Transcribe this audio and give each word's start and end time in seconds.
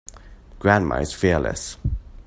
Grandma 0.57 0.97
is 0.99 1.13
fearless. 1.13 1.77